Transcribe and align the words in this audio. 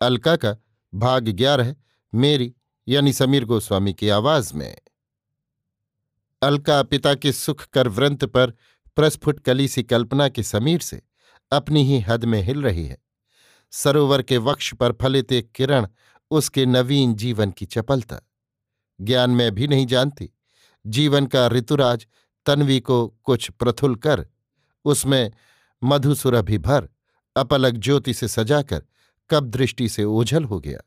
अलका 0.00 0.36
का 0.36 0.56
भाग 0.94 1.28
ग्यारह, 1.28 1.76
मेरी 2.14 2.54
यानी 2.88 3.12
समीर 3.12 3.44
गोस्वामी 3.44 3.94
की 3.94 4.08
आवाज़ 4.08 4.54
में। 4.54 4.78
अलका 6.42 6.82
पिता 6.82 7.14
के 7.14 7.32
सुख 7.32 7.64
कर 7.64 7.88
व्रंत 7.88 8.24
पर 8.24 8.50
प्रस्फुट 8.96 9.40
कली 9.40 9.68
सी 9.68 9.82
कल्पना 9.82 10.28
के 10.28 10.42
समीर 10.42 10.80
से 10.80 11.02
अपनी 11.52 11.84
ही 11.84 12.00
हद 12.00 12.24
में 12.24 12.42
हिल 12.42 12.62
रही 12.62 12.86
है। 12.86 12.98
सरोवर 13.70 14.22
के 14.22 14.36
वक्ष 14.36 14.74
पर 14.74 14.92
फलित 14.92 15.32
एक 15.32 15.52
किरण 15.52 15.86
उसके 16.30 16.66
नवीन 16.66 17.14
जीवन 17.14 17.50
की 17.50 17.66
चपलता। 17.66 18.20
ज्ञान 19.00 19.30
में 19.30 19.52
भी 19.52 19.68
नहीं 19.68 19.86
जानती। 19.86 20.30
जीवन 20.86 21.26
का 21.26 21.46
ऋतुराज 21.46 22.06
तन्वी 22.46 22.80
को 22.80 23.08
कुछ 23.08 23.50
प्रथुल 23.50 23.96
कर, 23.96 24.26
उसमें 24.84 25.32
मधुसुरभि 25.84 26.58
भर, 26.58 26.88
अपलक 27.36 27.74
ज्योति 27.74 28.14
से 28.14 28.28
सजाकर 28.28 28.82
कब 29.32 29.44
दृष्टि 29.44 29.88
से 29.88 30.04
ओझल 30.04 30.44
हो 30.44 30.60
गया। 30.60 30.80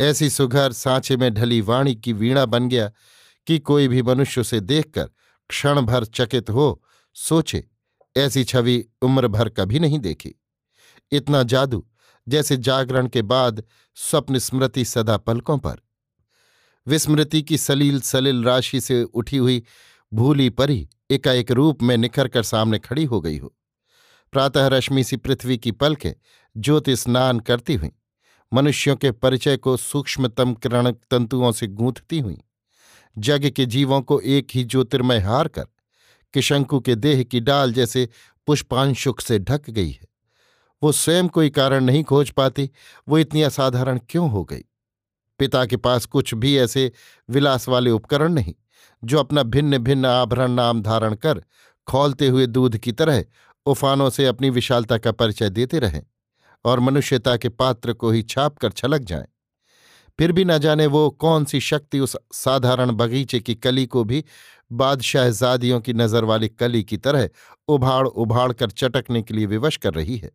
ऐसी 0.00 0.30
सुघर 0.30 0.72
सांचे 0.72 1.16
में 1.16 1.34
ढली 1.34 1.60
वाणी 1.60 1.94
की 1.94 2.12
वीणा 2.12 2.46
बन 2.46 2.68
गया 2.68 2.90
कि 3.46 3.58
कोई 3.58 3.88
भी 3.88 4.02
मनुष्य 4.02 4.40
उसे 4.40 4.60
देखकर 4.60 5.10
क्षण 5.48 5.80
भर 5.80 6.04
चकित 6.04 6.50
हो, 6.50 6.84
सोचे, 7.14 7.68
ऐसी 8.16 8.44
छवि 8.44 8.84
उम्र 9.02 9.28
भर 9.28 9.48
कभी 9.48 9.78
नहीं 9.78 9.98
देखी। 9.98 10.34
इतना 11.12 11.42
जादू, 11.42 11.86
जैसे 12.28 12.56
जागरण 12.56 13.08
के 13.08 13.22
बाद 13.22 13.64
स्वप्न 13.94 14.38
स्मृति 14.38 14.84
सदा 14.84 15.16
पलकों 15.16 15.58
पर। 15.58 15.76
विस्मृति 16.86 17.42
की 17.42 17.58
सलील 17.58 18.00
सलिल 18.00 18.44
राशि 18.44 18.80
से 18.80 19.02
उठी 19.04 19.36
हुई 19.36 19.62
भूली 20.12 20.50
परी 20.50 20.88
एकाएक 21.10 21.50
रूप 21.50 21.82
में 21.82 21.96
निखर 21.96 22.28
कर 22.28 22.42
सामने 22.42 22.78
खड़ी 22.78 23.04
हो 23.04 23.20
गई 23.20 23.38
हो। 23.38 23.56
प्रातः 24.32 24.66
रश्मि 24.66 25.04
सी 25.04 25.16
पृथ्वी 25.16 25.58
की 25.58 25.70
पलकें 25.70 26.14
ज्योति 26.56 26.96
स्नान 26.96 27.40
करती 27.40 27.74
हुई, 27.74 27.90
मनुष्यों 28.52 28.96
के 28.96 29.10
परिचय 29.10 29.56
को 29.56 29.76
सूक्ष्मतम 29.76 30.54
किरण 30.54 30.90
तंतुओं 30.90 31.52
से 31.52 31.66
गूंथती 31.66 32.18
हुई, 32.18 32.38
जग 33.18 33.50
के 33.50 33.66
जीवों 33.66 34.00
को 34.02 34.20
एक 34.20 34.48
ही 34.54 34.64
ज्योतिर्मय 34.64 35.18
हार 35.18 35.48
कर, 35.48 35.64
किशंकु 36.34 36.80
के 36.80 36.94
देह 36.94 37.22
की 37.22 37.40
डाल 37.40 37.72
जैसे 37.72 38.08
पुष्पांशुक 38.46 39.20
से 39.20 39.38
ढक 39.38 39.70
गई 39.70 39.90
है। 39.90 40.08
वो 40.82 40.92
स्वयं 40.92 41.28
कोई 41.28 41.50
कारण 41.50 41.84
नहीं 41.84 42.04
खोज 42.04 42.30
पाती, 42.30 42.70
वो 43.08 43.18
इतनी 43.18 43.42
असाधारण 43.42 44.00
क्यों 44.08 44.30
हो 44.30 44.44
गई? 44.44 44.64
पिता 45.38 45.66
के 45.66 45.76
पास 45.76 46.06
कुछ 46.06 46.34
भी 46.34 46.58
ऐसे 46.58 46.92
विलास 47.30 47.68
वाले 47.68 47.90
उपकरण 47.90 48.32
नहीं, 48.32 48.54
जो 49.04 49.18
अपना 49.18 49.42
भिन्न 49.42 49.78
भिन्न 49.78 50.06
आभरण 50.06 50.50
नाम 50.50 50.82
धारण 50.82 51.14
कर, 51.14 51.44
खोलते 51.86 52.28
हुए 52.28 52.46
दूध 52.46 52.78
की 52.78 52.92
तरह 52.92 53.24
उफानों 53.66 54.10
से 54.10 54.26
अपनी 54.26 54.50
विशालता 54.50 54.98
का 54.98 55.12
परिचय 55.12 55.50
देते 55.50 55.78
रहें। 55.78 56.02
और 56.64 56.80
मनुष्यता 56.80 57.36
के 57.36 57.48
पात्र 57.48 57.92
को 57.92 58.10
ही 58.10 58.22
छाप 58.22 58.58
कर 58.58 58.70
छलक 58.70 59.00
जाए। 59.00 59.26
फिर 60.18 60.32
भी 60.32 60.44
न 60.44 60.58
जाने 60.58 60.86
वो 60.86 61.10
कौन 61.10 61.44
सी 61.44 61.60
शक्ति 61.60 62.00
उस 62.00 62.16
साधारण 62.32 62.90
बगीचे 62.90 63.40
की 63.40 63.54
कली 63.54 63.86
को 63.86 64.04
भी 64.04 64.24
बादशाहजादियों 64.72 65.80
की 65.80 65.92
नज़र 65.92 66.24
वाली 66.24 66.48
कली 66.48 66.82
की 66.82 66.96
तरह 66.96 67.28
उभाड़ 67.68 68.06
उभाड़ 68.06 68.52
कर 68.52 68.70
चटकने 68.70 69.22
के 69.22 69.34
लिए 69.34 69.46
विवश 69.46 69.76
कर 69.76 69.94
रही 69.94 70.16
है। 70.16 70.30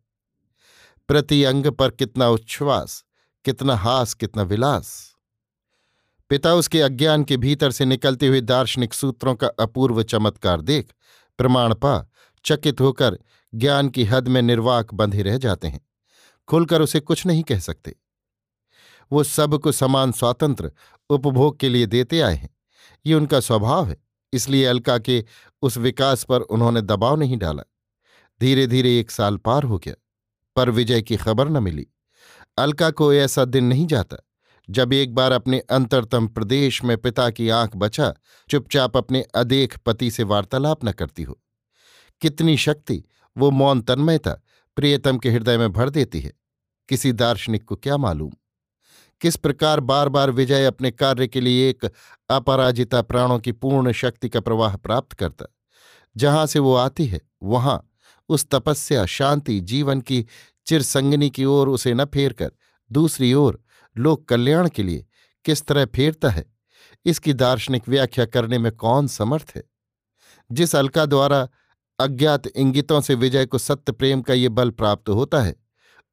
प्रति 1.07 1.43
अंग 1.43 1.65
पर 1.65 1.89
कितना 1.89 2.29
उच्छ्वास, 2.29 3.05
कितना 3.45 3.75
हास, 3.75 4.13
कितना 4.13 4.43
विलास। 4.43 5.15
पिता 6.29 6.53
उसके 6.53 6.81
अज्ञान 6.81 7.23
के 7.23 7.37
भीतर 7.37 7.71
से 7.71 7.85
निकलते 7.85 8.27
हुए 8.27 8.41
दार्शनिक 8.41 8.93
सूत्रों 8.93 9.35
का 9.35 9.47
अपूर्व 9.47 10.03
चमत्कार 10.03 10.61
देख, 10.61 10.91
प्रमाण 11.37 11.73
पा, 11.73 12.09
चकित 12.45 12.81
होकर 12.81 13.19
ज्ञान 13.53 13.89
की 13.89 14.03
हद 14.03 14.27
में 14.27 14.41
निर्वाक 14.41 14.93
बंधे 14.93 15.21
रह 15.21 15.37
जाते 15.37 15.67
हैं। 15.67 15.84
खुलकर 16.47 16.81
उसे 16.81 16.99
कुछ 16.99 17.25
नहीं 17.25 17.43
कह 17.43 17.59
सकते। 17.59 17.95
वो 19.11 19.23
सबको 19.23 19.71
समान 19.71 20.11
स्वातंत्र 20.11 20.71
उपभोग 21.09 21.59
के 21.59 21.69
लिए 21.69 21.85
देते 21.85 22.19
आए 22.21 22.35
हैं। 22.35 22.49
ये 23.05 23.13
उनका 23.13 23.39
स्वभाव 23.39 23.87
है, 23.87 23.97
इसलिए 24.33 24.65
अलका 24.65 24.97
के 24.97 25.23
उस 25.61 25.77
विकास 25.77 26.23
पर 26.23 26.41
उन्होंने 26.41 26.81
दबाव 26.81 27.15
नहीं 27.15 27.37
डाला। 27.37 27.63
धीरे 28.41 28.67
धीरे 28.67 28.99
एक 28.99 29.11
साल 29.11 29.37
पार 29.37 29.63
हो 29.63 29.77
गया, 29.77 29.93
पर 30.55 30.69
विजय 30.69 31.01
की 31.01 31.17
खबर 31.17 31.49
न 31.49 31.63
मिली। 31.63 31.87
अलका 32.57 32.89
को 32.89 33.13
ऐसा 33.13 33.45
दिन 33.45 33.63
नहीं 33.63 33.85
जाता, 33.87 34.17
जब 34.69 34.93
एक 34.93 35.13
बार 35.15 35.31
अपने 35.31 35.59
अंतरतम 35.59 36.27
प्रदेश 36.27 36.83
में 36.83 36.97
पिता 36.97 37.29
की 37.29 37.49
आँख 37.49 37.75
बचा, 37.75 38.13
चुपचाप 38.49 38.97
अपने 38.97 39.21
अदेख 39.35 39.77
पति 39.77 40.11
से 40.11 40.23
वार्तालाप 40.23 40.85
न 40.85 40.91
करती 40.91 41.23
हो। 41.23 41.39
कितनी 42.21 42.57
शक्ति, 42.57 43.03
वो 43.37 43.51
मौन 43.51 43.81
तन्मयता 43.81 44.37
प्रियतम 44.75 45.17
के 45.17 45.31
हृदय 45.31 45.57
में 45.57 45.71
भर 45.71 45.89
देती 45.89 46.19
है। 46.19 46.33
किसी 46.89 47.11
दार्शनिक 47.11 47.63
को 47.63 47.75
क्या 47.75 47.97
मालूम? 47.97 48.31
किस 49.21 49.35
प्रकार 49.35 49.79
बार 49.79 50.09
बार 50.09 50.31
विजय 50.31 50.65
अपने 50.65 50.91
कार्य 50.91 51.27
के 51.27 51.41
लिए 51.41 51.69
एक 51.69 51.91
अपराजिता 52.29 53.01
प्राणों 53.01 53.39
की 53.39 53.51
पूर्ण 53.51 53.91
शक्ति 53.91 54.29
का 54.29 54.39
प्रवाह 54.39 54.75
प्राप्त 54.75 55.13
करता 55.13 55.45
जहाँ 56.17 56.45
से 56.45 56.59
वो 56.59 56.75
आती 56.75 57.05
है, 57.05 57.21
वहाँ 57.43 57.91
उस 58.29 58.47
तपस्या, 58.51 59.05
शांति, 59.05 59.59
जीवन 59.59 60.01
की 60.01 60.25
चिरसंगनी 60.65 61.29
की 61.29 61.45
ओर 61.45 61.69
उसे 61.69 61.93
न 61.93 62.05
फेरकर 62.05 62.51
दूसरी 62.91 63.33
ओर 63.33 63.63
लोक 63.97 64.29
कल्याण 64.29 64.69
के 64.69 64.83
लिए 64.83 65.05
किस 65.45 65.65
तरह 65.65 65.85
फेरता 65.85 66.29
है? 66.29 66.45
इसकी 67.05 67.33
दार्शनिक 67.33 67.89
व्याख्या 67.89 68.25
करने 68.25 68.57
में 68.57 68.71
कौन 68.71 69.07
समर्थ 69.07 69.53
है? 69.55 69.63
जिस 70.51 70.75
अलका 70.75 71.05
द्वारा 71.05 71.49
अज्ञात 71.99 72.47
इंगितों 72.47 73.01
से 73.01 73.15
विजय 73.15 73.45
को 73.45 73.57
सत्य 73.57 73.91
प्रेम 73.91 74.21
का 74.21 74.33
ये 74.33 74.49
बल 74.49 74.69
प्राप्त 74.69 75.09
होता 75.09 75.41
है। 75.41 75.55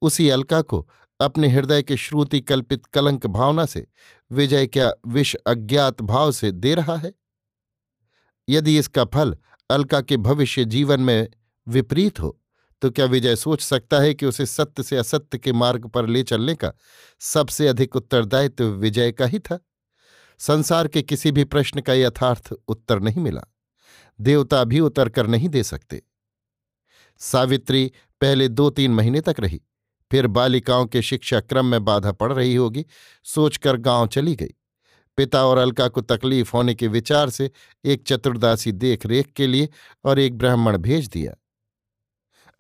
उसी 0.03 0.29
अलका 0.29 0.61
को 0.63 0.89
अपने 1.21 1.49
हृदय 1.49 1.83
के 1.83 1.97
श्रुति 1.97 2.41
कल्पित 2.41 2.87
कलंक 2.87 3.27
भावना 3.27 3.67
से 3.67 3.87
विजय 4.33 4.67
क्या 4.67 4.93
विष 5.07 5.35
अज्ञात 5.47 6.03
भाव 6.03 6.33
से 6.33 6.53
दे 6.53 6.75
रहा 6.75 6.97
है? 6.97 7.13
यदि 8.49 8.79
इसका 8.79 9.05
फल 9.05 9.37
अलका 9.71 10.01
के 10.01 10.17
भविष्य 10.17 10.65
जीवन 10.65 11.01
में 11.01 11.29
विपरीत 11.67 12.21
हो 12.21 12.39
तो 12.83 12.91
क्या 12.91 13.05
विजय 13.05 13.37
सोच 13.37 13.61
सकता 13.61 14.01
है 14.01 14.15
कि 14.15 14.27
उसे 14.27 14.47
सत्य 14.47 14.83
से 14.83 14.97
असत्य 14.97 15.39
के 15.39 15.53
मार्ग 15.53 15.87
पर 15.87 16.07
ले 16.07 16.23
चलने 16.23 16.55
का 16.55 16.73
सबसे 17.21 17.69
अधिक 17.69 17.97
उत्तरदायित्व 17.97 18.65
विजय 18.65 19.13
का 19.13 19.27
ही 19.27 19.39
था? 19.39 19.59
संसार 20.39 20.89
के 20.89 21.03
किसी 21.03 21.33
भी 21.33 21.45
प्रश्न 21.45 21.81
का 21.81 21.93
यथार्थ 21.93 22.53
उत्तर 22.69 23.01
नहीं 23.01 23.23
मिला। 23.23 23.43
देवता 24.23 24.63
भी 24.65 24.81
उतर 24.81 25.09
कर 25.09 25.27
नहीं 25.27 25.49
दे 25.49 25.63
सकते। 25.63 26.03
सावित्री 27.21 27.91
पहले 28.21 28.49
दो 28.49 28.71
तीन 28.71 28.95
महीने 28.95 29.21
तक 29.21 29.37
रही, 29.41 29.61
फिर 30.11 30.27
बालिकाओं 30.27 30.87
के 30.87 31.03
शिक्षा 31.03 31.41
क्रम 31.41 31.67
में 31.67 31.85
बाधा 31.85 32.13
पड़ 32.13 32.33
रही 32.33 32.55
होगी, 32.55 32.85
सोचकर 33.25 33.77
गाँव 33.77 34.07
चली 34.07 34.35
गई। 34.35 34.55
पिता 35.19 35.45
और 35.47 35.59
अलका 35.59 35.89
को 35.89 36.01
तकलीफ़ 36.01 36.51
होने 36.55 36.75
के 36.75 36.87
विचार 36.87 37.31
से 37.31 37.51
एक 37.85 38.03
चतुर्दासी 38.07 38.73
देख 38.73 39.07
रेख 39.07 39.33
के 39.33 39.47
लिए 39.47 39.69
और 40.05 40.19
एक 40.19 40.39
ब्राह्मण 40.39 40.79
भेज 40.79 41.09
दिया। 41.09 41.35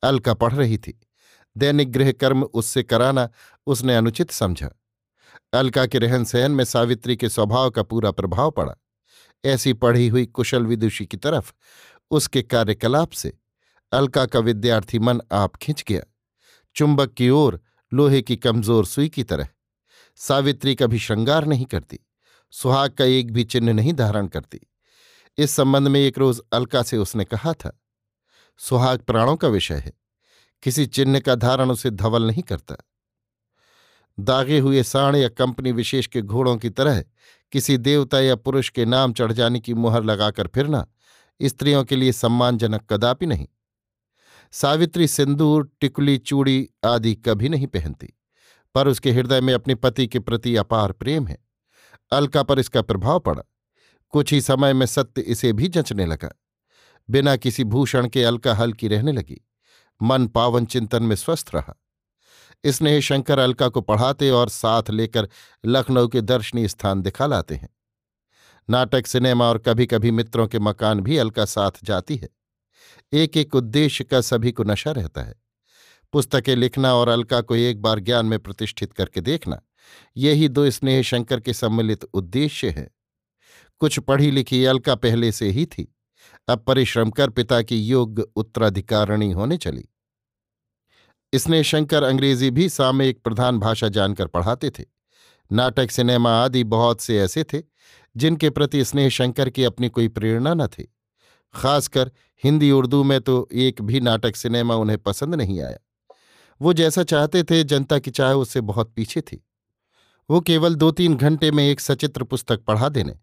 अलका 0.02 0.34
पढ़ 0.34 0.52
रही 0.52 0.78
थी। 0.78 1.00
दैनिक 1.56 1.92
गृह 1.92 2.12
कर्म 2.12 2.42
उससे 2.44 2.82
कराना 2.82 3.28
उसने 3.66 3.96
अनुचित 3.96 4.30
समझा। 4.30 4.70
अलका 5.52 5.86
के 5.86 5.98
रहन 5.98 6.24
सहन 6.24 6.52
में 6.52 6.64
सावित्री 6.64 7.16
के 7.16 7.28
स्वभाव 7.28 7.70
का 7.70 7.82
पूरा 7.82 8.10
प्रभाव 8.10 8.50
पड़ा। 8.50 8.74
ऐसी 9.44 9.72
पढ़ी 9.72 10.08
हुई 10.08 10.26
कुशल 10.26 10.66
विदुषी 10.66 11.06
की 11.06 11.16
तरफ़ 11.16 11.52
उसके 12.10 12.42
कार्यकलाप 12.42 13.10
से 13.10 13.32
अलका 13.92 14.26
का 14.26 14.38
विद्यार्थी 14.38 14.98
मन 14.98 15.20
आप 15.32 15.56
खिंच 15.56 15.84
गया। 15.88 16.02
चुंबक 16.76 17.12
की 17.12 17.28
ओर 17.30 17.60
लोहे 17.92 18.20
की 18.22 18.36
कमज़ोर 18.36 18.86
सुई 18.86 19.08
की 19.08 19.24
तरह। 19.24 19.48
सावित्री 20.16 20.74
कभी 20.74 20.98
श्रृंगार 20.98 21.46
नहीं 21.46 21.64
करती, 21.64 21.98
सुहाग 22.52 22.90
का 22.90 23.04
एक 23.04 23.32
भी 23.32 23.44
चिन्ह 23.44 23.72
नहीं 23.72 23.92
धारण 23.92 24.26
करती। 24.26 24.60
इस 25.38 25.50
संबंध 25.50 25.88
में 25.88 26.00
एक 26.00 26.18
रोज 26.18 26.40
अलका 26.52 26.82
से 26.82 26.96
उसने 26.96 27.24
कहा 27.24 27.52
था, 27.52 27.78
सुहाग 28.60 28.98
प्राणों 28.98 29.36
का 29.36 29.48
विषय 29.48 29.74
है, 29.74 29.92
किसी 30.62 30.86
चिन्ह 30.86 31.20
का 31.20 31.34
धारण 31.34 31.70
उसे 31.70 31.90
धवल 31.90 32.26
नहीं 32.26 32.42
करता। 32.42 32.76
दागे 34.20 34.58
हुए 34.58 34.82
साण 34.82 35.16
या 35.16 35.28
कंपनी 35.28 35.72
विशेष 35.72 36.06
के 36.06 36.22
घोड़ों 36.22 36.56
की 36.56 36.70
तरह 36.70 37.04
किसी 37.52 37.76
देवता 37.76 38.20
या 38.20 38.36
पुरुष 38.36 38.68
के 38.68 38.84
नाम 38.84 39.12
चढ़ 39.12 39.32
जाने 39.32 39.60
की 39.60 39.74
मुहर 39.74 40.04
लगाकर 40.04 40.46
फिरना 40.46 40.86
स्त्रियों 41.42 41.84
के 41.84 41.96
लिए 41.96 42.12
सम्मानजनक 42.12 42.92
कदापि 42.92 43.26
नहीं। 43.26 43.46
सावित्री 44.52 45.08
सिंदूर, 45.08 45.70
टिकुली, 45.80 46.18
चूड़ी 46.18 46.68
आदि 46.84 47.14
कभी 47.14 47.48
नहीं 47.48 47.66
पहनती, 47.66 48.18
पर 48.74 48.88
उसके 48.88 49.10
हृदय 49.10 49.40
में 49.40 49.54
अपने 49.54 49.74
पति 49.74 50.06
के 50.06 50.18
प्रति 50.18 50.56
अपार 50.56 50.92
प्रेम 50.92 51.26
है। 51.26 51.38
अलका 52.12 52.42
पर 52.42 52.58
इसका 52.58 52.82
प्रभाव 52.82 53.20
पड़ा। 53.20 53.42
कुछ 54.08 54.32
ही 54.32 54.40
समय 54.40 54.72
में 54.72 54.86
सत्य 54.86 55.20
इसे 55.20 55.52
भी 55.52 55.68
जंचने 55.68 56.06
लगा। 56.06 56.32
बिना 57.10 57.36
किसी 57.36 57.64
भूषण 57.64 58.08
के 58.08 58.24
अलका 58.24 58.54
हल्की 58.54 58.88
रहने 58.88 59.12
लगी। 59.12 59.40
मन 60.02 60.26
पावन 60.26 60.64
चिंतन 60.64 61.02
में 61.02 61.16
स्वस्थ 61.16 61.50
रहा। 61.54 61.74
स्नेह 62.66 63.00
शंकर 63.00 63.38
अलका 63.38 63.68
को 63.68 63.80
पढ़ाते 63.80 64.30
और 64.30 64.48
साथ 64.48 64.90
लेकर 64.90 65.28
लखनऊ 65.66 66.08
के 66.08 66.20
दर्शनीय 66.20 66.68
स्थान 66.68 67.02
दिखा 67.02 67.26
लाते 67.26 67.54
हैं। 67.54 67.68
नाटक, 68.70 69.06
सिनेमा 69.06 69.48
और 69.48 69.58
कभी 69.58 69.86
कभी 69.86 70.10
मित्रों 70.10 70.46
के 70.46 70.58
मकान 70.58 71.00
भी 71.00 71.16
अलका 71.16 71.44
साथ 71.44 71.70
जाती 71.84 72.16
है। 72.16 72.28
एक 73.12 73.36
एक 73.36 73.54
उद्देश्य 73.54 74.04
का 74.04 74.20
सभी 74.20 74.52
को 74.52 74.64
नशा 74.64 74.90
रहता 74.90 75.22
है। 75.22 75.34
पुस्तकें 76.12 76.56
लिखना 76.56 76.94
और 76.94 77.08
अलका 77.08 77.40
को 77.40 77.56
एक 77.56 77.82
बार 77.82 78.00
ज्ञान 78.00 78.26
में 78.26 78.38
प्रतिष्ठित 78.38 78.92
करके 78.92 79.20
देखना, 79.20 79.60
यही 80.16 80.48
दो 80.48 80.70
स्नेह 80.70 81.02
शंकर 81.02 81.40
के 81.40 81.52
सम्मिलित 81.52 82.04
उद्देश्य 82.04 82.70
हैं। 82.70 82.90
कुछ 83.80 83.98
पढ़ी 83.98 84.30
लिखी 84.30 84.64
अलका 84.64 84.94
पहले 84.94 85.32
से 85.32 85.48
ही 85.48 85.66
थी। 85.66 85.94
अब 86.48 86.64
परिश्रम 86.66 87.10
कर 87.10 87.30
पिता 87.30 87.62
की 87.62 87.76
योग्य 87.82 88.22
उत्तराधिकारिणी 88.36 89.30
होने 89.32 89.56
चली। 89.56 89.88
स्नेह 91.34 91.62
शंकर 91.62 92.02
अंग्रेज़ी 92.02 92.50
भी 92.50 92.68
सामयिक 92.68 93.22
प्रधान 93.24 93.58
भाषा 93.58 93.88
जानकर 93.88 94.26
पढ़ाते 94.26 94.70
थे। 94.70 94.84
नाटक, 95.52 95.90
सिनेमा 95.90 96.30
आदि 96.44 96.64
बहुत 96.64 97.00
से 97.00 97.18
ऐसे 97.18 97.44
थे, 97.44 97.62
जिनके 98.16 98.50
प्रति 98.50 98.84
स्नेह 98.84 99.08
शंकर 99.08 99.50
की 99.50 99.64
अपनी 99.64 99.88
कोई 99.88 100.08
प्रेरणा 100.08 100.54
न 100.54 100.66
थी। 100.66 100.94
खासकर 101.54 102.10
हिंदी, 102.44 102.70
उर्दू 102.70 103.04
में 103.04 103.20
तो 103.20 103.48
एक 103.52 103.82
भी 103.82 104.00
नाटक, 104.00 104.36
सिनेमा 104.36 104.74
उन्हें 104.74 104.98
पसंद 104.98 105.34
नहीं 105.34 105.60
आया। 105.60 105.78
वो 106.62 106.72
जैसा 106.72 107.02
चाहते 107.02 107.42
थे, 107.42 107.64
जनता 107.64 107.98
की 107.98 108.10
चाह 108.10 108.32
उससे 108.32 108.60
बहुत 108.60 108.92
पीछे 108.96 109.20
थी। 109.20 109.46
वो 110.30 110.40
केवल 110.40 110.74
दो 110.74 110.90
तीन 110.90 111.16
घंटे 111.16 111.50
में 111.50 111.64
एक 111.64 111.80
सचित्र 111.80 112.24
पुस्तक 112.24 112.60
पढ़ा 112.60 112.88
देने 112.88 113.14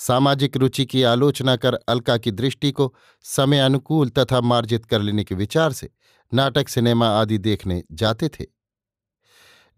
सामाजिक 0.00 0.56
रुचि 0.56 0.86
की 0.86 1.02
आलोचना 1.02 1.56
कर 1.56 1.74
अलका 1.74 2.18
की 2.18 2.30
दृष्टि 2.30 2.72
को 2.72 2.94
समय 3.22 3.58
अनुकूल 3.58 4.08
तथा 4.08 4.40
मार्जित 4.40 4.84
कर 4.84 5.02
लेने 5.02 5.24
के 5.24 5.34
विचार 5.34 5.72
से 5.72 5.90
नाटक, 6.34 6.68
सिनेमा 6.68 7.08
आदि 7.08 7.38
देखने 7.38 7.84
जाते 7.92 8.28
थे। 8.28 8.46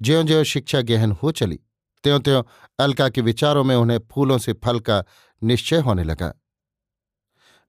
ज्यो 0.02 0.22
ज्यो 0.22 0.44
शिक्षा 0.44 0.81
गहन 0.81 1.12
हो 1.12 1.31
चली 1.31 1.61
त्यों 2.05 2.20
त्यों 2.20 2.43
अलका 2.78 3.08
के 3.08 3.20
विचारों 3.20 3.64
में 3.64 3.76
उन्हें 3.76 4.00
फूलों 4.12 4.38
से 4.38 4.52
फल 4.52 4.81
का 4.81 5.05
निश्चय 5.43 5.78
होने 5.78 6.05
लगा। 6.05 6.34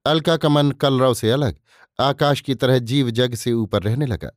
अलका 0.06 0.36
का 0.36 0.48
मन 0.48 0.70
कलरव 0.70 1.14
से 1.14 1.30
अलग, 1.30 1.58
आकाश 2.00 2.40
की 2.40 2.54
तरह 2.54 2.78
जीव 2.78 3.10
जग 3.10 3.34
से 3.34 3.52
ऊपर 3.52 3.82
रहने 3.82 4.06
लगा। 4.06 4.30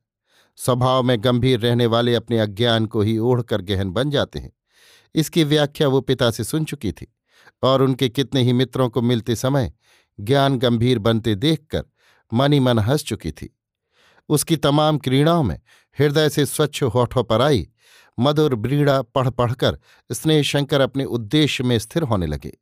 स्वभाव 0.56 1.02
में 1.02 1.24
गंभीर 1.24 1.60
रहने 1.60 1.86
वाले 1.86 2.14
अपने 2.14 2.38
अज्ञान 2.38 2.86
को 2.86 3.00
ही 3.00 3.18
ओढ़कर 3.18 3.60
गहन 3.60 3.90
बन 3.90 4.10
जाते 4.10 4.38
हैं। 4.38 4.52
इसकी 5.14 5.44
व्याख्या 5.44 5.88
वो 5.88 6.00
पिता 6.00 6.30
से 6.30 6.44
सुन 6.44 6.64
चुकी 6.64 6.92
थी। 6.92 7.12
और 7.62 7.82
उनके 7.82 8.08
कितने 8.08 8.42
ही 8.42 8.52
मित्रों 8.52 8.88
को 8.88 9.02
मिलते 9.02 9.36
समय 9.36 9.72
ज्ञान 10.20 10.58
गंभीर 10.58 10.98
बनते 10.98 11.34
देखकर 11.34 11.84
मन 12.32 12.58
मन 12.60 12.78
हंस 12.78 13.04
चुकी 13.04 13.32
थी। 13.32 13.58
उसकी 14.28 14.56
तमाम 14.56 14.98
क्रीड़ाओं 14.98 15.42
में 15.42 15.60
हृदय 15.98 16.28
से 16.28 16.46
स्वच्छ 16.46 16.82
होठों 16.82 17.24
पर 17.24 17.40
आई 17.40 17.70
मधुर 18.18 18.54
ब्रीड़ा 18.54 19.02
पढ़ 19.02 19.30
पढ़कर 19.30 19.78
स्नेह 20.12 20.42
शंकर 20.42 20.80
अपने 20.80 21.04
उद्देश्य 21.04 21.64
में 21.64 21.78
स्थिर 21.78 22.02
होने 22.02 22.26
लगे। 22.26 22.58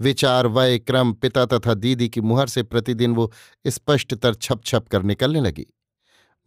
विचार, 0.00 0.46
वय, 0.46 0.78
क्रम, 0.78 1.12
पिता 1.12 1.46
तथा 1.46 1.74
दीदी 1.74 2.08
की 2.08 2.20
मुहर 2.20 2.46
से 2.46 2.62
प्रतिदिन 2.62 3.14
वो 3.14 3.32
स्पष्टतर 3.66 4.34
छप 4.34 4.60
छप 4.64 4.88
कर 4.88 5.02
निकलने 5.02 5.40
लगी। 5.40 5.66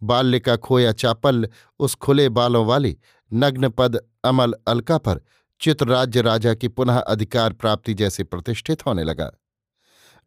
बाल्य 0.02 0.40
का 0.40 0.56
खोया 0.56 0.92
चापल 0.92 1.48
उस 1.78 1.94
खुले 1.94 2.28
बालों 2.28 2.66
वाली 2.66 2.98
नग्न 3.32 3.68
पद 3.68 4.00
अमल 4.24 4.54
अलका 4.66 4.98
पर 4.98 5.20
चित्रराज्य 5.60 6.20
राजा 6.22 6.54
की 6.54 6.68
पुनः 6.68 6.98
अधिकार 6.98 7.52
प्राप्ति 7.52 7.94
जैसे 7.94 8.24
प्रतिष्ठित 8.24 8.86
होने 8.86 9.04
लगा। 9.04 9.30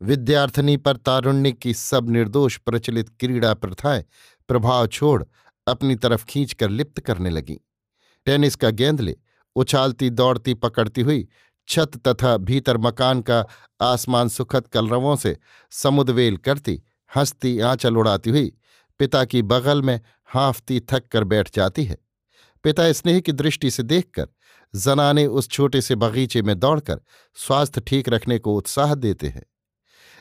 विद्यार्थनी 0.01 0.77
पर 0.77 0.97
तारुण्य 0.97 1.51
की 1.51 1.73
सब 1.73 2.09
निर्दोष 2.09 2.57
प्रचलित 2.57 3.09
क्रीड़ा 3.09 3.53
प्रथाएँ 3.53 4.05
प्रभाव 4.47 4.87
छोड़ 4.87 5.23
अपनी 5.67 5.95
तरफ़ 5.95 6.25
खींचकर 6.25 6.69
लिप्त 6.69 6.99
करने 6.99 7.29
लगीं। 7.29 7.57
टेनिस 8.25 8.55
का 8.55 8.69
गेंद 8.69 9.01
ले 9.01 9.15
उछालती, 9.55 10.09
दौड़ती, 10.09 10.53
पकड़ती 10.53 11.01
हुई 11.01 11.27
छत 11.67 11.91
तथा 12.07 12.37
भीतर 12.37 12.77
मकान 12.77 13.21
का 13.21 13.45
आसमान 13.81 14.29
सुखद 14.29 14.67
कलरवों 14.67 15.15
से 15.15 15.37
समुद्वेल 15.71 16.37
करती, 16.37 16.81
हंसती, 17.15 17.59
आंचल 17.59 17.97
उड़ाती 17.97 18.29
हुई 18.29 18.57
पिता 18.99 19.25
की 19.25 19.41
बगल 19.41 19.81
में 19.81 20.01
हाँफती 20.25 20.79
थक 20.79 21.07
कर 21.07 21.23
बैठ 21.23 21.55
जाती 21.55 21.83
है। 21.83 22.06
पिता 22.63 22.91
स्नेह 22.91 23.19
की 23.19 23.31
दृष्टि 23.31 23.71
से 23.71 23.83
देखकर 23.83 24.27
जनाने 24.73 25.25
उस 25.25 25.49
छोटे 25.49 25.81
से 25.81 25.95
बगीचे 25.95 26.41
में 26.41 26.57
दौड़कर 26.59 26.99
स्वास्थ्य 27.37 27.81
ठीक 27.81 28.09
रखने 28.09 28.37
को 28.39 28.55
उत्साह 28.55 28.93
देते 28.95 29.27
हैं। 29.27 29.45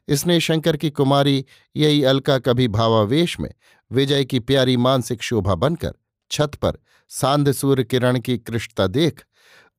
स्नेह 0.09 0.39
शंकर 0.39 0.77
की 0.77 0.91
कुमारी 0.91 1.45
यही 1.77 2.03
अलका 2.05 2.39
कभी 2.39 2.69
भावावेश 2.69 3.39
में 3.41 3.53
विजय 3.91 4.25
की 4.25 4.39
प्यारी 4.41 4.77
मानसिक 4.77 5.23
शोभा 5.23 5.55
बनकर 5.55 5.93
छत 6.31 6.55
पर 6.55 6.79
सांध 7.11 7.51
सूर्य 7.53 7.85
किरण 7.85 8.21
की 8.21 8.39
कृष्णता 8.39 8.87
देख 8.87 9.25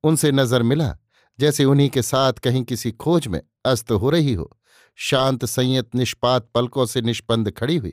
उनसे 0.04 0.30
नज़र 0.32 0.62
मिला, 0.62 0.96
जैसे 1.38 1.64
उन्हीं 1.64 1.88
के 1.88 2.02
साथ 2.02 2.32
कहीं 2.32 2.62
किसी 2.64 2.92
खोज 2.92 3.26
में 3.26 3.40
अस्त 3.64 3.90
हो 3.92 4.10
रही 4.10 4.32
हो। 4.34 4.50
शांत 4.98 5.44
संयत 5.44 5.94
निष्पात 5.94 6.48
पलकों 6.54 6.86
से 6.86 7.00
निष्पंद 7.00 7.50
खड़ी 7.50 7.76
हुई, 7.76 7.92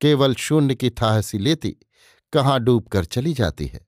केवल 0.00 0.34
शून्य 0.34 0.74
की 0.74 0.90
थाहसी 0.92 1.38
लेती, 1.38 1.76
कहाँ 2.32 2.58
डूब 2.60 2.86
कर 2.88 3.04
चली 3.04 3.32
जाती 3.32 3.66
है। 3.66 3.87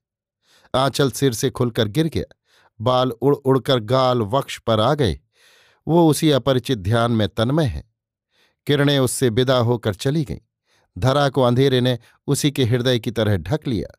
आंचल 0.75 1.11
सिर 1.11 1.33
से 1.33 1.49
खुलकर 1.49 1.87
गिर 1.87 2.07
गया। 2.07 2.35
बाल 2.81 3.11
उड़ 3.11 3.35
उड़कर 3.35 3.79
गाल 3.79 4.21
वक्ष 4.21 4.59
पर 4.59 4.79
आ 4.79 4.93
गए। 4.93 5.19
वो 5.87 6.09
उसी 6.09 6.31
अपरिचित 6.31 6.77
ध्यान 6.77 7.11
में 7.11 7.29
तन्मय 7.29 7.65
है। 7.65 7.91
किरणें 8.67 8.99
उससे 8.99 9.29
विदा 9.29 9.57
होकर 9.57 9.93
चली 9.93 10.23
गईं। 10.23 10.39
धरा 10.97 11.29
को 11.29 11.41
अंधेरे 11.41 11.81
ने 11.81 11.99
उसी 12.27 12.51
के 12.51 12.63
हृदय 12.63 12.99
की 12.99 13.11
तरह 13.11 13.37
ढक 13.37 13.67
लिया। 13.67 13.97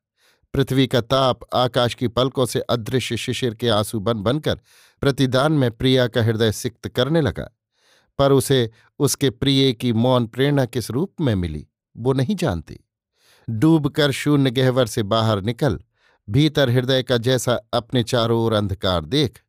पृथ्वी 0.55 0.87
का 0.87 1.01
ताप 1.01 1.41
आकाश 1.55 1.95
की 1.95 2.09
पलकों 2.09 2.47
से 2.47 2.61
अदृश्य 2.61 3.17
शिशिर 3.17 3.55
के 3.55 3.69
आँसू 3.69 4.01
बन 4.01 4.23
बनकर 4.23 4.61
प्रतिदान 5.01 5.53
में 5.53 5.71
प्रिया 5.71 6.07
का 6.07 6.23
हृदय 6.23 6.53
सिक्त 6.53 6.89
करने 6.89 7.21
लगा। 7.21 7.59
पर 8.19 8.33
उसे 8.33 8.71
उसके 8.99 9.31
प्रिय 9.31 9.73
की 9.73 9.93
मौन 9.93 10.27
प्रेरणा 10.27 10.65
किस 10.65 10.91
रूप 10.91 11.15
में 11.21 11.35
मिली, 11.35 11.69
वो 11.97 12.13
नहीं 12.13 12.37
जानती। 12.37 12.81
डूबकर 13.51 14.11
शून्य 14.11 14.51
गहवर 14.51 14.87
से 14.87 15.03
बाहर 15.03 15.41
निकल 15.41 15.81
भीतर 16.29 16.71
हृदय 16.71 17.03
का 17.03 17.17
जैसा 17.17 17.61
अपने 17.73 18.03
चारों 18.03 18.41
ओर 18.41 18.53
अंधकार 18.53 19.05
देख 19.05 19.41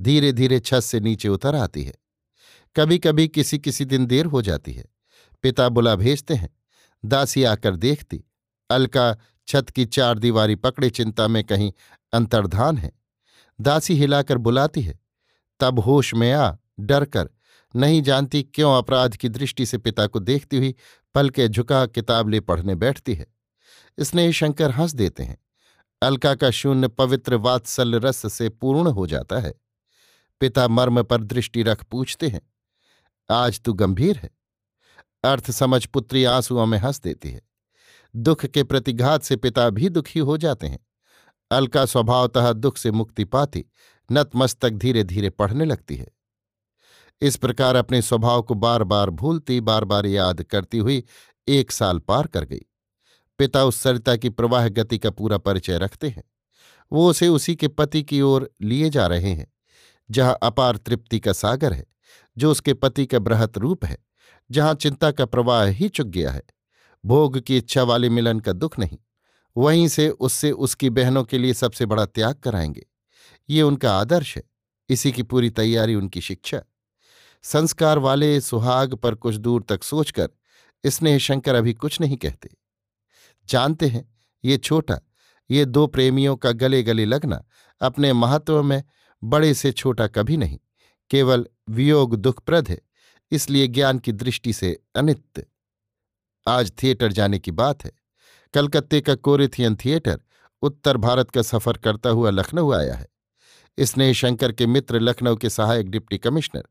धीरे 0.00 0.32
धीरे 0.32 0.60
छत 0.60 0.80
से 0.80 1.00
नीचे 1.00 1.28
उतर 1.28 1.54
आती 1.54 1.84
है। 1.84 1.94
कभी 2.76 2.98
कभी 2.98 3.28
किसी 3.28 3.58
किसी 3.58 3.84
दिन 3.84 4.06
देर 4.06 4.26
हो 4.26 4.42
जाती 4.42 4.72
है। 4.72 4.84
पिता 5.42 5.68
बुला 5.68 5.94
भेजते 5.94 6.34
हैं। 6.34 6.50
दासी 7.04 7.44
आकर 7.44 7.76
देखती, 7.76 8.24
अलका 8.70 9.16
छत 9.48 9.70
की 9.70 9.84
चार 9.84 10.18
दीवारी 10.18 10.54
पकड़े, 10.54 10.90
चिंता 10.90 11.28
में 11.28 11.44
कहीं 11.44 11.72
अंतर्धान 12.12 12.78
है। 12.78 12.92
दासी 13.60 13.94
हिलाकर 13.94 14.38
बुलाती 14.38 14.82
है। 14.82 15.00
तब 15.60 15.78
होश 15.78 16.14
में 16.14 16.32
आ 16.32 16.56
डर 16.80 17.04
कर 17.04 17.30
नहीं 17.76 18.02
जानती 18.02 18.42
क्यों 18.42 18.78
अपराध 18.78 19.16
की 19.16 19.28
दृष्टि 19.28 19.66
से 19.66 19.78
पिता 19.78 20.06
को 20.06 20.18
देखती 20.18 20.56
हुई 20.56 20.74
पल 21.14 21.30
के 21.30 21.48
झुका 21.48 21.86
किताब 21.86 22.28
ले 22.28 22.40
पढ़ने 22.40 22.74
बैठती 22.74 23.14
है। 23.14 23.26
स्नेह 24.00 24.32
शंकर 24.32 24.70
हंस 24.70 24.94
देते 24.94 25.22
हैं। 25.22 25.38
अलका 26.02 26.34
का 26.34 26.50
शून्य 26.50 26.88
पवित्र 26.88 27.34
वात्सल्य 27.34 27.98
रस 27.98 28.32
से 28.32 28.48
पूर्ण 28.48 28.90
हो 28.90 29.06
जाता 29.06 29.38
है। 29.40 29.54
पिता 30.40 30.66
मर्म 30.68 31.02
पर 31.02 31.22
दृष्टि 31.22 31.62
रख 31.62 31.84
पूछते 31.84 32.28
हैं, 32.28 32.40
आज 33.30 33.60
तू 33.60 33.72
गंभीर 33.72 34.16
है? 34.16 34.30
अर्थ 35.24 35.50
समझ 35.50 35.84
पुत्री 35.86 36.24
आंसुओं 36.24 36.66
में 36.66 36.78
हंस 36.78 37.00
देती 37.00 37.30
है। 37.30 37.42
दुख 38.14 38.44
के 38.46 38.62
प्रतिघात 38.62 39.22
से 39.22 39.36
पिता 39.36 39.68
भी 39.70 39.88
दुखी 39.88 40.20
हो 40.20 40.36
जाते 40.36 40.66
हैं। 40.66 40.78
अलका 41.50 41.84
स्वभावतः 41.84 42.52
दुख 42.52 42.76
से 42.76 42.90
मुक्ति 42.90 43.24
पाती, 43.24 43.64
नतमस्तक 44.12 44.70
धीरे 44.70 45.04
धीरे 45.04 45.30
पढ़ने 45.30 45.64
लगती 45.64 45.96
है। 45.96 46.08
इस 47.22 47.36
प्रकार 47.36 47.76
अपने 47.76 48.02
स्वभाव 48.02 48.42
को 48.42 48.54
बार 48.54 48.84
बार 48.84 49.10
भूलती 49.10 49.60
बार 49.60 49.84
बार 49.84 50.06
याद 50.06 50.42
करती 50.42 50.78
हुई 50.78 51.02
एक 51.48 51.72
साल 51.72 51.98
पार 51.98 52.26
कर 52.26 52.44
गई। 52.44 52.62
पिता 53.38 53.64
उस 53.64 53.76
सरिता 53.76 54.16
की 54.16 54.28
प्रवाह 54.28 54.68
गति 54.68 54.98
का 54.98 55.10
पूरा 55.10 55.38
परिचय 55.38 55.78
रखते 55.78 56.08
हैं। 56.08 56.24
वो 56.92 57.08
उसे 57.10 57.28
उसी 57.28 57.54
के 57.56 57.68
पति 57.68 58.02
की 58.02 58.20
ओर 58.20 58.50
लिए 58.62 58.90
जा 58.90 59.06
रहे 59.06 59.32
हैं, 59.32 59.52
जहाँ 60.10 60.38
अपार 60.42 60.76
तृप्ति 60.76 61.20
का 61.20 61.32
सागर 61.32 61.72
है, 61.72 61.84
जो 62.38 62.50
उसके 62.50 62.74
पति 62.74 63.06
का 63.06 63.18
बृहत 63.18 63.58
रूप 63.58 63.84
है, 63.84 63.98
जहाँ 64.50 64.74
चिंता 64.74 65.10
का 65.10 65.26
प्रवाह 65.26 65.64
ही 65.64 65.88
चुक 65.88 66.06
गया 66.06 66.30
है। 66.30 66.42
भोग 67.04 67.40
की 67.40 67.56
इच्छा 67.56 67.82
वाले 67.82 68.08
मिलन 68.08 68.40
का 68.40 68.52
दुख 68.52 68.78
नहीं, 68.78 68.98
वहीं 69.56 69.88
से 69.88 70.08
उससे 70.08 70.50
उसकी 70.50 70.90
बहनों 70.90 71.24
के 71.24 71.38
लिए 71.38 71.54
सबसे 71.54 71.86
बड़ा 71.86 72.06
त्याग 72.06 72.34
कराएँगे। 72.34 72.86
ये 73.50 73.62
उनका 73.62 73.92
आदर्श 73.98 74.36
है, 74.36 74.42
इसी 74.88 75.12
की 75.12 75.22
पूरी 75.22 75.50
तैयारी 75.50 75.94
उनकी 75.94 76.20
शिक्षा। 76.20 76.62
संस्कार 77.42 77.98
वाले 77.98 78.40
सुहाग 78.40 78.94
पर 78.94 79.14
कुछ 79.14 79.34
दूर 79.34 79.62
तक 79.62 79.82
सोचकर, 79.82 80.28
स्नेह 80.86 81.18
शंकर 81.18 81.54
अभी 81.54 81.74
कुछ 81.74 82.00
नहीं 82.00 82.16
कहते। 82.16 82.50
जानते 83.52 83.88
हैं, 83.88 84.08
ये 84.44 84.56
छोटा, 84.56 84.98
ये 85.50 85.64
दो 85.64 85.86
प्रेमियों 85.86 86.36
का 86.36 86.52
गले 86.52 86.82
गले 86.82 87.04
लगना 87.04 87.44
अपने 87.80 88.12
महत्व 88.12 88.62
में 88.62 88.82
बड़े 89.22 89.54
से 89.54 89.72
छोटा 89.72 90.06
कभी 90.06 90.36
नहीं, 90.36 90.58
केवल 91.10 91.46
वियोग 91.68 92.16
दुखप्रद 92.16 92.68
है, 92.68 92.80
इसलिए 93.30 93.66
ज्ञान 93.68 93.98
की 93.98 94.12
दृष्टि 94.12 94.52
से 94.52 94.72
अनित्य। 94.96 95.46
आज 96.46 96.72
थिएटर 96.82 97.12
जाने 97.12 97.38
की 97.38 97.50
बात 97.50 97.84
है। 97.84 97.92
कलकत्ते 98.54 99.00
का 99.00 99.14
कोरिथियन 99.14 99.76
थिएटर 99.76 100.20
उत्तर 100.62 100.96
भारत 100.96 101.30
का 101.30 101.42
सफ़र 101.42 101.76
करता 101.76 102.10
हुआ 102.10 102.30
लखनऊ 102.30 102.72
आया 102.72 102.94
है। 102.94 103.08
स्नेह 103.78 104.12
शंकर 104.12 104.52
के 104.52 104.66
मित्र 104.66 105.00
लखनऊ 105.00 105.36
के 105.36 105.50
सहायक 105.50 105.88
डिप्टी 105.88 106.18
कमिश्नर, 106.18 106.64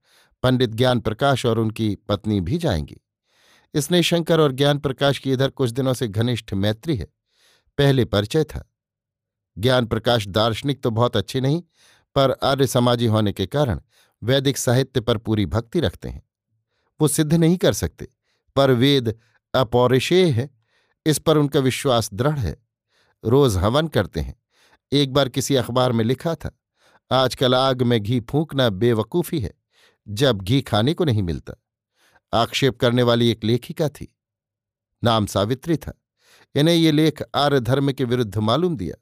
पंडित 0.43 0.69
ज्ञान 0.69 0.99
प्रकाश 0.99 1.45
और 1.45 1.59
उनकी 1.59 1.95
पत्नी 2.09 2.39
भी 2.41 2.57
जाएँगी। 2.57 2.97
स्नेह 3.75 4.01
शंकर 4.01 4.39
और 4.39 4.51
ज्ञान 4.51 4.77
प्रकाश 4.77 5.19
की 5.19 5.31
इधर 5.31 5.49
कुछ 5.49 5.69
दिनों 5.69 5.93
से 5.93 6.07
घनिष्ठ 6.07 6.53
मैत्री 6.53 6.95
है। 6.95 7.07
पहले 7.77 8.05
परिचय 8.05 8.43
था। 8.43 8.67
ज्ञान 9.57 9.85
प्रकाश 9.85 10.27
दार्शनिक 10.27 10.83
तो 10.83 10.89
बहुत 10.89 11.17
अच्छे 11.17 11.41
नहीं, 11.41 11.63
पर 12.15 12.31
आर्य 12.43 12.67
समाजी 12.67 13.05
होने 13.05 13.33
के 13.33 13.45
कारण 13.45 13.81
वैदिक 14.23 14.57
साहित्य 14.57 15.01
पर 15.01 15.17
पूरी 15.17 15.45
भक्ति 15.45 15.79
रखते 15.79 16.09
हैं। 16.09 16.23
वो 17.01 17.07
सिद्ध 17.07 17.33
नहीं 17.33 17.57
कर 17.57 17.73
सकते, 17.73 18.07
पर 18.55 18.71
वेद 18.71 19.15
अपौरुषेय 19.53 20.29
है, 20.31 20.49
इस 21.05 21.19
पर 21.19 21.37
उनका 21.37 21.59
विश्वास 21.59 22.09
दृढ़ 22.13 22.39
है। 22.39 22.57
रोज 23.25 23.57
हवन 23.57 23.87
करते 23.87 24.19
हैं। 24.19 24.35
एक 24.91 25.13
बार 25.13 25.29
किसी 25.29 25.55
अखबार 25.55 25.91
में 25.91 26.05
लिखा 26.05 26.35
था, 26.35 26.51
आजकल 27.11 27.55
आग 27.55 27.81
में 27.81 27.99
घी 28.03 28.19
फूंकना 28.19 28.69
बेवकूफ़ी 28.69 29.39
है, 29.39 29.53
जब 30.07 30.41
घी 30.41 30.61
खाने 30.61 30.93
को 30.93 31.05
नहीं 31.05 31.23
मिलता। 31.23 31.53
आक्षेप 32.33 32.79
करने 32.79 33.03
वाली 33.03 33.29
एक 33.29 33.43
लेखिका 33.43 33.89
थी। 33.89 34.15
नाम 35.03 35.25
सावित्री 35.25 35.77
था। 35.77 35.93
इन्हें 36.55 36.75
ये 36.75 36.91
लेख 36.91 37.21
आर्य 37.35 37.59
धर्म 37.59 37.91
के 37.91 38.03
विरुद्ध 38.03 38.37
मालूम 38.37 38.77
दिया। 38.77 38.95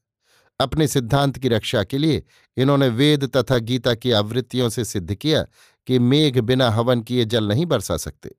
अपने 0.59 0.87
सिद्धांत 0.87 1.37
की 1.37 1.47
रक्षा 1.47 1.83
के 1.83 1.97
लिए 1.97 2.23
इन्होंने 2.57 2.87
वेद 2.87 3.25
तथा 3.37 3.57
गीता 3.57 3.95
की 3.95 4.11
आवृत्तियों 4.11 4.69
से 4.69 4.85
सिद्ध 4.85 5.15
किया 5.15 5.45
कि 5.87 5.99
मेघ 5.99 6.39
बिना 6.39 6.69
हवन 6.69 7.01
किए 7.01 7.25
जल 7.25 7.47
नहीं 7.47 7.65
बरसा 7.65 7.97
सकते। 7.97 8.35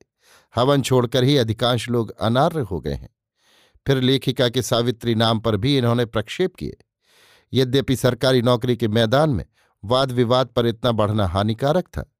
हवन 0.56 0.82
छोड़कर 0.82 1.25
ही 1.25 1.37
अधिकांश 1.37 1.88
लोग 1.88 2.14
अनार्य 2.20 2.61
हो 2.61 2.80
गए 2.80 2.94
हैं। 2.94 3.11
फिर 3.87 4.00
लेखिका 4.00 4.49
के 4.49 4.62
सावित्री 4.62 5.14
नाम 5.14 5.40
पर 5.40 5.56
भी 5.56 5.78
इन्होंने 5.78 6.04
प्रक्षेप 6.04 6.54
किए। 6.54 6.76
यद्यपि 7.52 7.97
सरकारी 7.97 8.42
नौकरी 8.42 8.76
के 8.76 8.88
मैदान 8.88 9.30
में 9.30 9.44
वाद 9.85 10.12
विवाद 10.12 10.47
पर 10.47 10.66
इतना 10.66 10.92
बढ़ना 10.92 11.26
हानिकारक 11.26 11.87
था। 11.87 12.12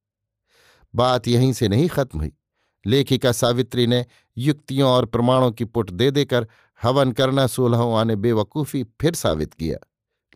बात 0.95 1.29
यहीं 1.29 1.53
से 1.53 1.69
नहीं 1.69 1.89
खत्म 1.89 2.19
हुई। 2.19 2.33
लेखिका 2.87 3.33
सावित्री 3.33 3.87
ने 3.87 4.07
युक्तियों 4.39 4.91
और 4.91 5.07
प्रमाणों 5.07 5.51
की 5.51 5.65
पुट 5.65 5.91
दे 5.91 6.11
देकर 6.11 6.47
हवन 6.83 7.13
करना 7.13 7.47
सोलहों 7.47 7.99
आने 7.99 8.17
बेवकूफ़ी 8.17 8.85
फिर 8.85 9.15
साबित 9.15 9.55
किया। 9.55 9.87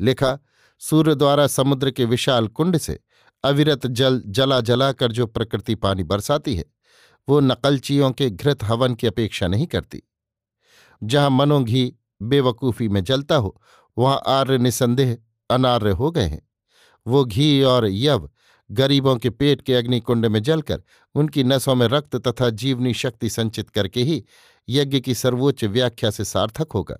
लिखा, 0.00 0.38
सूर्य 0.78 1.14
द्वारा 1.14 1.46
समुद्र 1.46 1.90
के 1.90 2.04
विशाल 2.04 2.48
कुंड 2.48 2.78
से 2.78 3.00
अविरत 3.44 3.86
जल 3.86 4.22
जला 4.26 4.60
जलाकर 4.60 5.12
जो 5.12 5.26
प्रकृति 5.26 5.74
पानी 5.74 6.02
बरसाती 6.02 6.56
है, 6.56 6.64
वो 7.28 7.40
नकलचियों 7.40 8.10
के 8.10 8.30
घृत 8.30 8.64
हवन 8.64 8.94
की 8.94 9.06
अपेक्षा 9.06 9.46
नहीं 9.46 9.66
करती। 9.66 10.02
जहाँ 11.04 11.30
मनोघी 11.30 11.94
बेवकूफ़ी 12.22 12.88
में 12.88 13.04
जलता 13.04 13.36
हो, 13.36 13.60
वहाँ 13.98 14.22
आर्य 14.26 14.58
निसंदेह 14.58 15.18
अनार्य 15.50 15.90
हो 15.90 16.10
गए 16.10 16.26
हैं। 16.26 16.48
वो 17.06 17.24
घी 17.24 17.62
और 17.62 17.86
यव 17.86 18.30
गरीबों 18.74 19.16
के 19.16 19.30
पेट 19.30 19.62
के 19.62 19.74
अग्निकुंड 19.74 20.26
में 20.26 20.42
जलकर, 20.42 20.82
उनकी 21.14 21.44
नसों 21.44 21.74
में 21.74 21.86
रक्त 21.86 22.16
तथा 22.16 22.50
जीवनी 22.50 22.94
शक्ति 22.94 23.30
संचित 23.30 23.70
करके 23.70 24.02
ही 24.02 24.24
यज्ञ 24.68 25.00
की 25.00 25.14
सर्वोच्च 25.14 25.64
व्याख्या 25.64 26.10
से 26.10 26.24
सार्थक 26.24 26.72
होगा। 26.72 26.96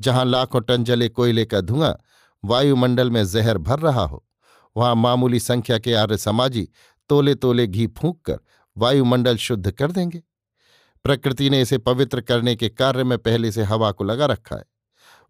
जहाँ 0.00 0.24
लाखों 0.24 0.60
टन 0.60 0.84
जले 0.84 1.08
कोयले 1.08 1.44
का 1.44 1.60
धुआँ, 1.60 1.98
वायुमंडल 2.44 3.10
में 3.10 3.24
जहर 3.26 3.58
भर 3.58 3.78
रहा 3.78 4.04
हो, 4.04 4.26
वहाँ 4.76 4.94
मामूली 4.94 5.40
संख्या 5.40 5.78
के 5.78 5.94
आर्य 5.94 6.16
समाजी 6.18 6.68
तोले 7.08 7.34
तोले 7.34 7.66
घी 7.66 7.86
फूंक 7.86 8.20
कर 8.20 8.38
वायुमंडल 8.76 9.36
शुद्ध 9.36 9.70
कर 9.70 9.92
देंगे। 9.92 10.22
प्रकृति 11.04 11.50
ने 11.50 11.60
इसे 11.60 11.78
पवित्र 11.78 12.20
करने 12.20 12.56
के 12.56 12.68
कार्य 12.68 13.04
में 13.04 13.18
पहले 13.18 13.52
से 13.52 13.62
हवा 13.62 13.90
को 13.92 14.04
लगा 14.04 14.26
रखा 14.26 14.56
है। 14.56 14.64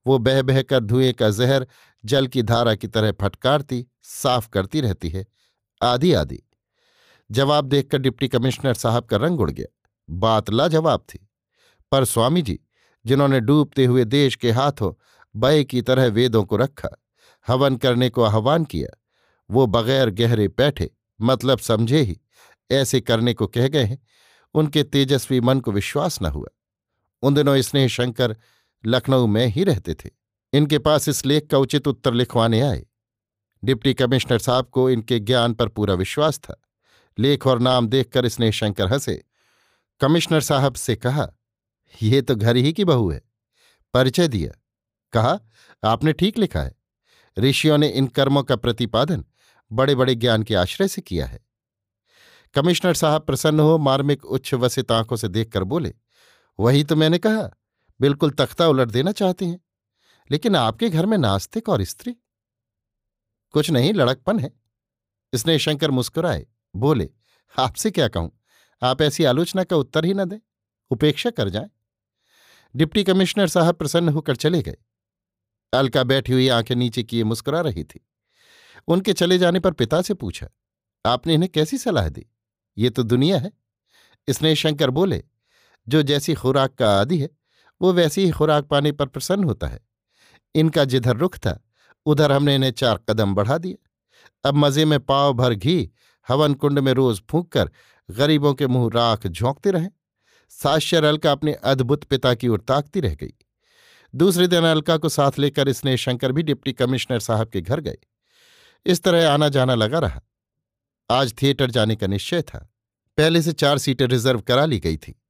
वो 0.07 0.19
बह 0.19 0.43
बहकर 0.43 0.81
धुएँ 0.81 1.13
का 1.13 1.31
जहर 1.31 1.67
जल 2.05 2.27
की 2.27 2.43
धारा 2.43 2.75
की 2.75 2.89
तरह 2.89 3.13
फटकारती, 3.13 3.87
साफ़ 4.03 4.49
करती 4.49 4.81
रहती 4.81 5.09
है। 5.09 5.27
आदि 5.83 6.13
आदि 6.13 6.43
जवाब 7.31 7.65
देखकर 7.65 7.99
डिप्टी 7.99 8.29
कमिश्नर 8.29 8.75
साहब 8.75 9.05
का 9.05 9.17
रंग 9.17 9.41
उड़ 9.41 9.51
गया। 9.51 9.81
बात 10.11 10.51
लाजवाब 10.51 11.01
थी। 11.01 11.29
पर 11.93 12.05
स्वामी 12.05 12.43
जी 12.43 12.61
जिन्होंने 13.07 13.41
डूबते 13.41 13.85
हुए 13.85 14.05
देश 14.05 14.35
के 14.35 14.51
हाथों 14.51 14.95
बय 15.37 15.65
की 15.65 15.83
तरह 15.83 16.07
वेदों 16.07 16.45
को 16.45 16.57
रखा, 16.57 16.89
हवन 17.49 17.77
करने 17.77 18.11
को 18.11 18.23
आह्वान 18.23 18.65
किया, 18.65 19.03
वो 19.51 19.67
बगैर 19.67 20.11
गहरे 20.11 20.49
बैठे 20.49 20.91
मतलब 21.21 21.59
समझे 21.59 22.01
ही, 22.01 22.21
ऐसे 22.71 23.01
करने 23.01 23.35
को 23.35 23.47
कह 23.47 23.69
गए 23.69 23.85
हैं, 23.85 24.07
उनके 24.55 24.83
तेजस्वी 24.83 25.41
मन 25.41 25.61
को 25.61 25.73
विश्वास 25.73 26.23
न 26.23 26.27
हुआ। 26.27 26.49
उन 27.23 27.35
दिनों 27.35 27.63
स्नेह 27.63 27.89
शंकर 27.89 28.37
लखनऊ 28.87 29.27
में 29.27 29.47
ही 29.47 29.65
रहते 29.65 29.95
थे। 29.95 30.11
इनके 30.53 30.79
पास 30.79 31.09
इस 31.09 31.27
लेख 31.27 31.47
का 31.47 31.59
उचित 31.59 31.89
उत्तर 31.89 32.15
लिखवाने 32.15 32.61
आए। 32.61 32.87
डिप्टी 33.65 33.95
कमिश्नर 33.95 34.39
साहब 34.39 34.67
को 34.67 34.91
इनके 34.91 35.19
ज्ञान 35.19 35.55
पर 35.55 35.69
पूरा 35.69 35.95
विश्वास 35.95 36.39
था। 36.39 36.63
लेख 37.19 37.47
और 37.47 37.59
नाम 37.59 37.89
देखकर 37.89 38.29
स्नेह 38.29 38.51
शंकर 38.51 38.93
हंसे। 38.93 39.25
कमिश्नर 40.01 40.41
साहब 40.41 40.75
से 40.75 40.97
कहा, 40.97 41.33
ये 42.03 42.23
तो 42.23 42.37
घर 42.37 42.57
ही 42.57 42.73
की 42.73 42.85
बहू 42.85 43.11
है। 43.11 43.23
परिचय 43.95 44.29
दिया। 44.29 44.63
कहा, 45.13 45.41
आपने 45.85 46.13
ठीक 46.13 46.39
लिखा 46.39 46.61
है। 46.61 46.77
ऋषियों 47.39 47.79
ने 47.79 47.89
इन 47.89 48.07
कर्मों 48.07 48.43
का 48.43 48.57
प्रतिपादन 48.57 49.25
बड़े 49.73 49.95
बड़े 49.95 50.15
ज्ञान 50.15 50.43
के 50.43 50.55
आश्रय 50.55 50.89
से 50.89 51.03
किया 51.03 51.27
है। 51.27 51.47
कमिश्नर 52.55 52.95
साहब 52.95 53.23
प्रसन्न 53.23 53.61
हो 53.61 53.79
मार्मिक 53.79 54.25
उच्च 54.25 54.55
वसित 54.55 54.93
आँखों 54.93 55.17
से 55.17 55.29
देखकर 55.29 55.65
बोले, 55.65 55.95
वही 56.61 56.85
तो 56.85 56.97
मैंने 56.97 57.19
कहा, 57.19 57.51
बिल्कुल 58.01 58.31
तख्ता 58.31 58.69
उलट 58.69 58.89
देना 58.89 59.13
चाहते 59.13 59.45
हैं। 59.45 59.61
लेकिन 60.31 60.57
आपके 60.57 60.91
घर 60.91 61.07
में 61.07 61.19
नास्तिक 61.19 61.69
और 61.69 61.85
स्त्री 61.85 62.17
कुछ 63.57 63.71
नहीं, 63.71 63.95
लड़कपन 63.95 64.39
है। 64.39 64.51
इसने 65.33 65.59
शंकर 65.59 65.91
मुस्कुराए, 65.91 66.47
बोले, 66.77 67.11
आपसे 67.59 67.91
क्या 67.91 68.09
कहूँ? 68.09 68.41
आप 68.83 69.03
ऐसी 69.03 69.25
आलोचना 69.25 69.65
का 69.65 69.77
उत्तर 69.77 70.05
ही 70.05 70.15
न 70.15 70.25
दें। 70.25 70.39
उपेक्षा 70.91 71.31
कर 71.31 71.49
जाएँ। 71.49 71.71
डिप्टी 72.77 73.05
कमिश्नर 73.05 73.47
साहब 73.47 73.75
प्रसन्न 73.75 74.09
होकर 74.09 74.37
चले 74.37 74.63
गए। 74.63 74.77
अलका 75.73 76.05
बैठी 76.05 76.33
हुई 76.33 76.49
आँखें 76.49 76.77
नीचे 76.77 77.03
किए 77.03 77.25
मुस्कुरा 77.25 77.61
रही 77.61 77.85
थी। 77.85 78.07
उनके 78.89 79.13
चले 79.13 79.39
जाने 79.39 79.61
पर 79.61 79.71
पिता 79.71 80.03
से 80.03 80.15
पूछा, 80.15 80.49
आपने 81.07 81.35
इन्हें 81.35 81.51
कैसी 81.53 81.79
सलाह 81.79 82.09
दी? 82.09 82.27
ये 82.79 82.91
तो 82.91 83.03
दुनिया 83.03 83.39
है। 83.39 83.53
स्नेह 84.31 84.55
शंकर 84.55 84.91
बोले, 84.91 85.25
जो 85.89 86.03
जैसी 86.03 86.35
खुराक 86.35 86.75
का 86.75 87.01
आदि 87.01 87.19
है, 87.19 87.31
वो 87.81 87.93
वैसी 87.93 88.25
ही 88.25 88.31
खुराक 88.31 88.65
पाने 88.65 88.93
पर 88.93 89.07
प्रसन्न 89.07 89.45
होता 89.45 89.67
है। 89.67 89.81
इनका 90.55 90.85
जिधर 90.85 91.17
रुख 91.17 91.37
था 91.37 91.63
उधर 92.07 92.33
हमने 92.33 92.55
इन्हें 92.55 92.71
चार 92.71 93.01
कदम 93.11 93.35
बढ़ा 93.35 93.59
दिए। 93.59 93.79
अब 94.45 94.55
मज़े 94.55 94.85
में 94.85 95.01
पाव 95.01 95.33
भर 95.33 95.55
घी 95.55 95.91
हवन 96.29 96.55
कुंड 96.55 96.79
में 96.79 96.93
रोज 96.93 97.23
फूंक 97.31 97.53
कर 97.53 97.71
गरीबों 98.11 98.55
के 98.55 98.67
मुँह 98.67 98.91
राख 98.95 99.27
झोंकते 99.27 99.71
रहें। 99.71 99.91
साश्यर 100.49 101.05
अलका 101.05 101.33
अपने 101.33 101.53
अद्भुत 101.53 102.05
पिता 102.05 102.35
की 102.35 102.49
ओर 102.49 102.61
ताकती 102.61 103.01
रह 103.01 103.15
गई। 103.15 103.35
दूसरे 104.15 104.47
दिन 104.47 104.65
अलका 104.65 104.97
को 104.97 105.09
साथ 105.09 105.39
लेकर 105.39 105.73
स्नेह 105.73 105.97
शंकर 105.97 106.33
भी 106.33 106.43
डिप्टी 106.43 106.73
कमिश्नर 106.73 107.21
साहब 107.21 107.49
के 107.49 107.61
घर 107.61 107.81
गए। 107.81 107.97
इस 108.87 109.03
तरह 109.03 109.31
आना 109.31 109.49
जाना 109.49 109.75
लगा 109.75 109.99
रहा। 109.99 110.21
आज 111.11 111.35
थिएटर 111.43 111.71
जाने 111.71 111.97
का 111.97 112.07
निश्चय 112.07 112.43
था। 112.43 112.59
पहले 113.19 113.43
से 113.43 113.53
चार 113.53 113.79
सीटें 113.79 114.07
रिज़र्व 114.07 114.41
करा 114.41 114.65
ली 114.65 114.79
गई 114.79 114.97
थी। 114.97 115.23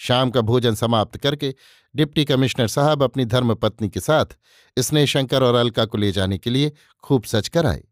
शाम 0.00 0.30
का 0.30 0.40
भोजन 0.40 0.74
समाप्त 0.74 1.16
करके 1.16 1.54
डिप्टी 1.96 2.24
कमिश्नर 2.24 2.66
साहब 2.66 3.02
अपनी 3.02 3.24
धर्मपत्नी 3.24 3.88
के 3.88 4.00
साथ 4.00 4.26
स्नेहशंकर 4.78 5.42
और 5.42 5.54
अलका 5.54 5.84
को 5.84 5.98
ले 5.98 6.12
जाने 6.12 6.38
के 6.38 6.50
लिए 6.50 6.72
खूब 7.04 7.24
सच 7.24 7.48
कर 7.48 7.66
आए। 7.66 7.84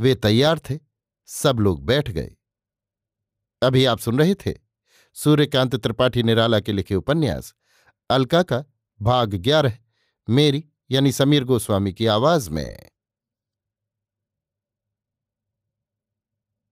वे 0.00 0.14
तैयार 0.14 0.58
थे, 0.58 0.78
सब 1.26 1.60
लोग 1.60 1.84
बैठ 1.84 2.10
गए। 2.10 2.36
अभी 3.62 3.84
आप 3.84 3.98
सुन 3.98 4.18
रहे 4.18 4.34
थे 4.34 4.54
सूर्यकांत 5.14 5.76
त्रिपाठी 5.76 6.22
निराला 6.22 6.60
के 6.60 6.72
लिखे 6.72 6.94
उपन्यास, 6.94 7.54
अलका 8.10 8.42
का 8.42 8.64
भाग 9.02 9.34
ग्यारह, 9.34 9.78
मेरी 10.30 10.64
यानी 10.90 11.12
समीर 11.12 11.44
गोस्वामी 11.44 11.92
की 11.92 12.06
आवाज़ 12.06 12.50
में। 12.50 12.90